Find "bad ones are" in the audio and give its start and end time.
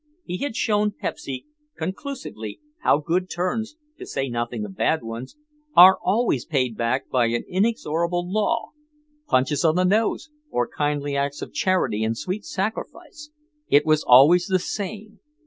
4.75-5.99